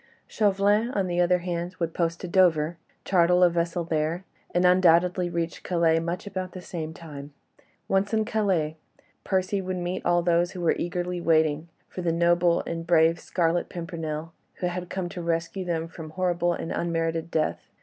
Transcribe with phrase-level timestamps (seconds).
[0.25, 5.29] Chauvelin, on the other hand, would post to Dover, charter a vessel there, and undoubtedly
[5.29, 7.33] reach Calais much about the same time.
[7.87, 8.77] Once in Calais,
[9.23, 13.69] Percy would meet all those who were eagerly waiting for the noble and brave Scarlet
[13.69, 17.67] Pimpernel, who had come to rescue them from horrible and unmerited death.